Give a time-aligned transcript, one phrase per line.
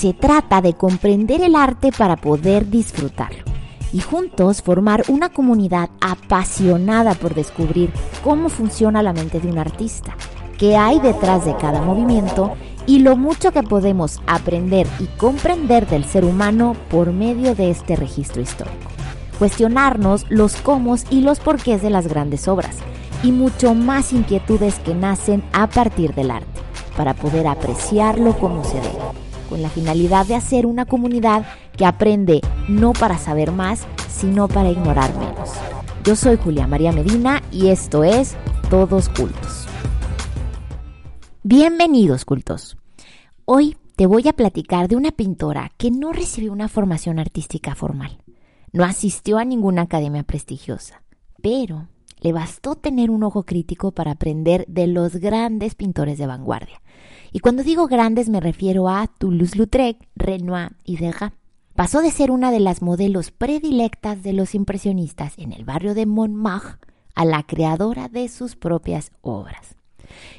[0.00, 3.44] Se trata de comprender el arte para poder disfrutarlo
[3.92, 7.92] y juntos formar una comunidad apasionada por descubrir
[8.24, 10.16] cómo funciona la mente de un artista,
[10.56, 12.54] qué hay detrás de cada movimiento
[12.86, 17.94] y lo mucho que podemos aprender y comprender del ser humano por medio de este
[17.94, 18.90] registro histórico.
[19.38, 22.78] Cuestionarnos los cómo y los porqués de las grandes obras
[23.22, 26.58] y mucho más inquietudes que nacen a partir del arte,
[26.96, 31.44] para poder apreciarlo como se debe, con la finalidad de hacer una comunidad
[31.76, 35.50] que aprende no para saber más, sino para ignorar menos.
[36.04, 38.36] Yo soy Julia María Medina y esto es
[38.70, 39.66] Todos Cultos.
[41.42, 42.78] Bienvenidos cultos.
[43.44, 48.22] Hoy te voy a platicar de una pintora que no recibió una formación artística formal.
[48.72, 51.02] No asistió a ninguna academia prestigiosa,
[51.42, 51.88] pero
[52.20, 56.80] le bastó tener un ojo crítico para aprender de los grandes pintores de vanguardia.
[57.32, 61.32] Y cuando digo grandes me refiero a Toulouse-Lautrec, Renoir y Degas.
[61.74, 66.04] Pasó de ser una de las modelos predilectas de los impresionistas en el barrio de
[66.04, 66.78] Montmartre
[67.14, 69.76] a la creadora de sus propias obras.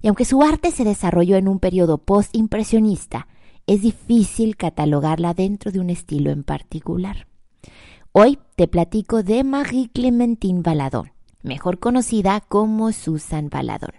[0.00, 3.28] Y aunque su arte se desarrolló en un periodo post-impresionista,
[3.66, 7.26] es difícil catalogarla dentro de un estilo en particular.
[8.12, 11.10] Hoy te platico de Marie Clementine Valadon,
[11.42, 13.92] mejor conocida como Susan Valadon,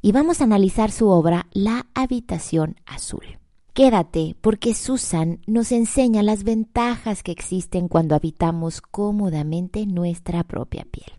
[0.00, 3.38] y vamos a analizar su obra La habitación azul.
[3.74, 11.12] Quédate porque Susan nos enseña las ventajas que existen cuando habitamos cómodamente nuestra propia piel.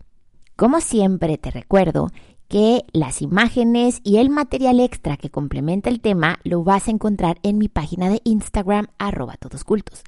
[0.56, 2.10] Como siempre te recuerdo
[2.48, 7.38] que las imágenes y el material extra que complementa el tema lo vas a encontrar
[7.42, 10.02] en mi página de Instagram arroba todoscultos.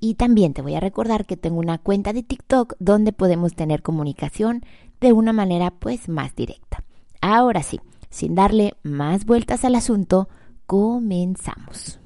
[0.00, 3.82] Y también te voy a recordar que tengo una cuenta de TikTok donde podemos tener
[3.82, 4.62] comunicación
[5.02, 6.82] de una manera pues más directa.
[7.20, 10.30] Ahora sí, sin darle más vueltas al asunto,
[10.66, 12.00] comenzamos.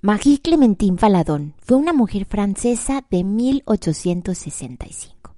[0.00, 5.36] Marie Clementine Faladon fue una mujer francesa de 1865.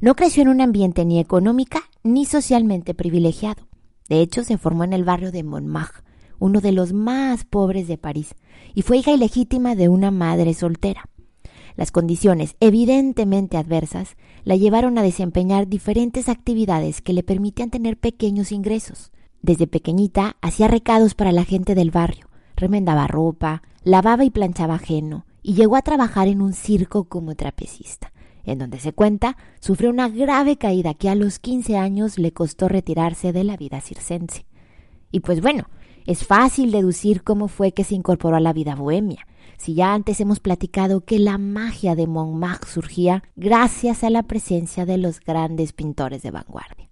[0.00, 3.66] No creció en un ambiente ni económica ni socialmente privilegiado.
[4.10, 6.02] De hecho, se formó en el barrio de Montmartre,
[6.38, 8.34] uno de los más pobres de París,
[8.74, 11.08] y fue hija ilegítima de una madre soltera.
[11.76, 18.52] Las condiciones evidentemente adversas la llevaron a desempeñar diferentes actividades que le permitían tener pequeños
[18.52, 19.10] ingresos.
[19.42, 25.26] Desde pequeñita hacía recados para la gente del barrio, remendaba ropa, lavaba y planchaba ajeno,
[25.42, 28.12] y llegó a trabajar en un circo como trapecista,
[28.44, 32.68] en donde se cuenta sufrió una grave caída que a los 15 años le costó
[32.68, 34.46] retirarse de la vida circense.
[35.10, 35.68] Y pues bueno,
[36.06, 39.26] es fácil deducir cómo fue que se incorporó a la vida bohemia,
[39.56, 44.86] si ya antes hemos platicado que la magia de Montmartre surgía gracias a la presencia
[44.86, 46.88] de los grandes pintores de vanguardia.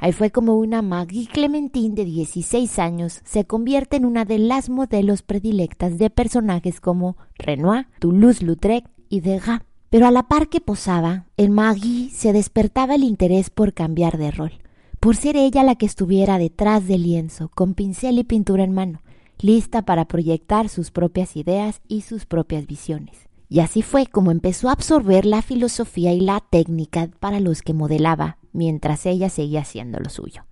[0.00, 4.68] Ahí fue como una Marie Clementine de 16 años se convierte en una de las
[4.68, 9.62] modelos predilectas de personajes como Renoir, Toulouse-Lautrec y Degas.
[9.90, 14.30] Pero a la par que posaba, en Marie se despertaba el interés por cambiar de
[14.30, 14.52] rol,
[15.00, 19.00] por ser ella la que estuviera detrás del lienzo, con pincel y pintura en mano,
[19.40, 23.28] lista para proyectar sus propias ideas y sus propias visiones.
[23.48, 27.72] Y así fue como empezó a absorber la filosofía y la técnica para los que
[27.72, 30.44] modelaba, mientras ella seguía haciendo lo suyo.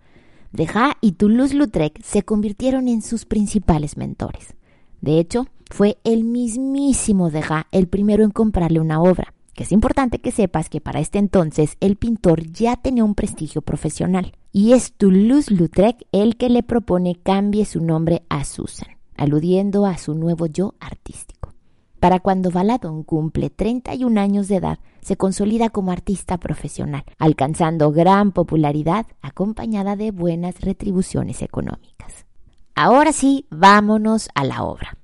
[0.53, 4.55] Degas y Toulouse-Lautrec se convirtieron en sus principales mentores.
[5.03, 10.21] De hecho, fue el mismísimo Degas el primero en comprarle una obra, que es importante
[10.21, 14.93] que sepas que para este entonces el pintor ya tenía un prestigio profesional y es
[14.93, 20.75] Toulouse-Lautrec el que le propone cambie su nombre a Susan, aludiendo a su nuevo yo
[20.79, 21.55] artístico.
[22.01, 28.33] Para cuando Valadon cumple 31 años de edad, se consolida como artista profesional, alcanzando gran
[28.33, 32.27] popularidad acompañada de buenas retribuciones económicas.
[32.75, 34.99] Ahora sí, vámonos a la obra.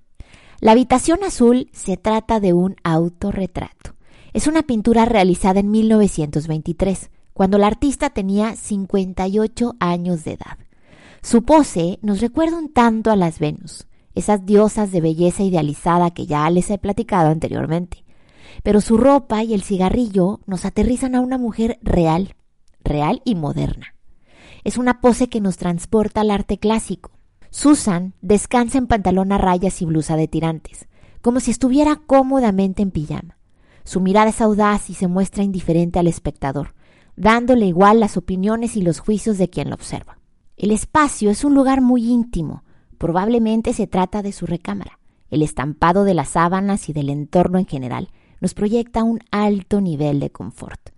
[0.61, 3.95] La habitación azul se trata de un autorretrato.
[4.33, 10.59] Es una pintura realizada en 1923 cuando la artista tenía 58 años de edad.
[11.23, 16.25] Su pose nos recuerda un tanto a las Venus, esas diosas de belleza idealizada que
[16.25, 18.05] ya les he platicado anteriormente.
[18.63, 22.35] Pero su ropa y el cigarrillo nos aterrizan a una mujer real,
[22.83, 23.95] real y moderna.
[24.65, 27.11] Es una pose que nos transporta al arte clásico.
[27.51, 30.89] Susan descansa en pantalón a rayas y blusa de tirantes,
[31.21, 33.37] como si estuviera cómodamente en pijama.
[33.85, 36.75] Su mirada es audaz y se muestra indiferente al espectador,
[37.17, 40.19] dándole igual las opiniones y los juicios de quien lo observa.
[40.57, 42.65] El espacio es un lugar muy íntimo,
[42.99, 44.99] probablemente se trata de su recámara.
[45.29, 50.21] El estampado de las sábanas y del entorno en general nos proyecta un alto nivel
[50.21, 50.91] de confort.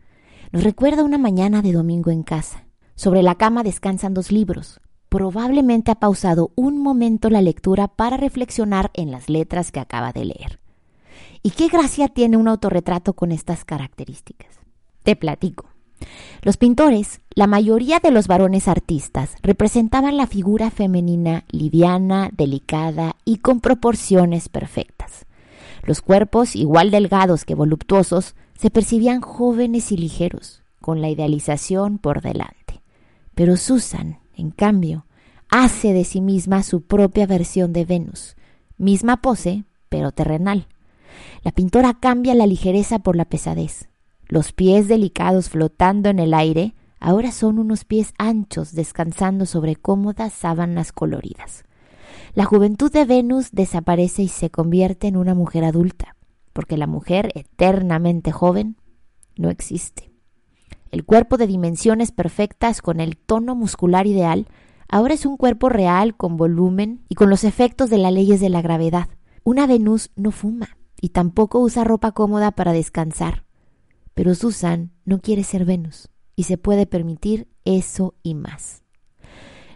[0.50, 2.66] Nos recuerda una mañana de domingo en casa.
[2.94, 8.90] Sobre la cama descansan dos libros, probablemente ha pausado un momento la lectura para reflexionar
[8.94, 10.63] en las letras que acaba de leer.
[11.42, 14.58] ¿Y qué gracia tiene un autorretrato con estas características?
[15.02, 15.66] Te platico.
[16.42, 23.38] Los pintores, la mayoría de los varones artistas, representaban la figura femenina liviana, delicada y
[23.38, 25.26] con proporciones perfectas.
[25.82, 32.22] Los cuerpos, igual delgados que voluptuosos, se percibían jóvenes y ligeros, con la idealización por
[32.22, 32.82] delante.
[33.34, 35.06] Pero Susan, en cambio,
[35.50, 38.36] hace de sí misma su propia versión de Venus,
[38.76, 40.68] misma pose, pero terrenal.
[41.42, 43.88] La pintora cambia la ligereza por la pesadez.
[44.26, 50.32] Los pies delicados flotando en el aire ahora son unos pies anchos descansando sobre cómodas
[50.32, 51.64] sábanas coloridas.
[52.34, 56.16] La juventud de Venus desaparece y se convierte en una mujer adulta,
[56.52, 58.76] porque la mujer eternamente joven
[59.36, 60.10] no existe.
[60.90, 64.46] El cuerpo de dimensiones perfectas con el tono muscular ideal
[64.88, 68.48] ahora es un cuerpo real con volumen y con los efectos de las leyes de
[68.48, 69.08] la gravedad.
[69.42, 73.44] Una Venus no fuma y tampoco usa ropa cómoda para descansar.
[74.14, 78.84] Pero Susan no quiere ser Venus y se puede permitir eso y más.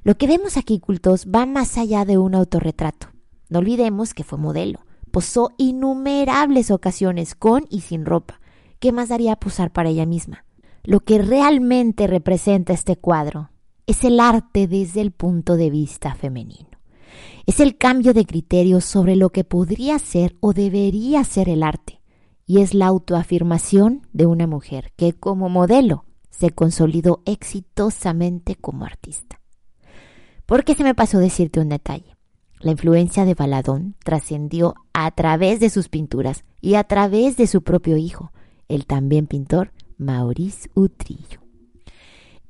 [0.05, 3.09] Lo que vemos aquí, cultos, va más allá de un autorretrato.
[3.51, 4.81] No olvidemos que fue modelo.
[5.11, 8.41] Posó innumerables ocasiones con y sin ropa.
[8.79, 10.47] ¿Qué más daría posar para ella misma?
[10.83, 13.51] Lo que realmente representa este cuadro
[13.87, 16.68] es el arte desde el punto de vista femenino.
[17.49, 22.03] Es el cambio de criterio sobre lo que podría ser o debería ser el arte.
[22.45, 29.41] Y es la autoafirmación de una mujer que como modelo se consolidó exitosamente como artista.
[30.45, 32.19] Porque se me pasó decirte un detalle.
[32.61, 37.63] La influencia de Baladón trascendió a través de sus pinturas y a través de su
[37.63, 38.31] propio hijo,
[38.69, 41.41] el también pintor Maurice Utrillo.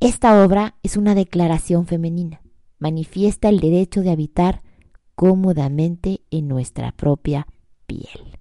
[0.01, 2.41] Esta obra es una declaración femenina,
[2.81, 4.63] manifiesta el derecho de habitar
[5.19, 7.49] cómodamente en nuestra propia
[7.89, 8.39] piel.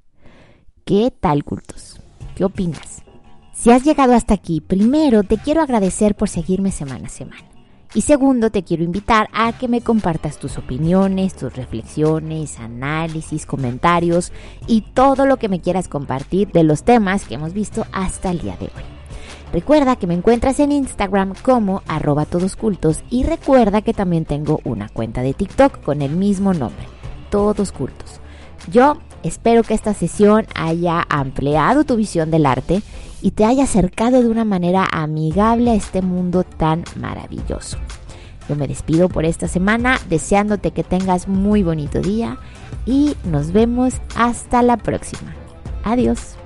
[0.85, 1.99] ¿Qué tal, cultos?
[2.35, 3.01] ¿Qué opinas?
[3.51, 7.49] Si has llegado hasta aquí, primero te quiero agradecer por seguirme semana a semana.
[7.95, 14.31] Y segundo, te quiero invitar a que me compartas tus opiniones, tus reflexiones, análisis, comentarios
[14.67, 18.37] y todo lo que me quieras compartir de los temas que hemos visto hasta el
[18.37, 18.96] día de hoy.
[19.53, 24.89] Recuerda que me encuentras en Instagram como arroba todoscultos y recuerda que también tengo una
[24.89, 26.85] cuenta de TikTok con el mismo nombre,
[27.29, 28.19] Todos Cultos.
[28.69, 32.81] Yo espero que esta sesión haya ampliado tu visión del arte
[33.21, 37.77] y te haya acercado de una manera amigable a este mundo tan maravilloso.
[38.49, 42.37] Yo me despido por esta semana deseándote que tengas muy bonito día
[42.85, 45.33] y nos vemos hasta la próxima.
[45.83, 46.37] Adiós.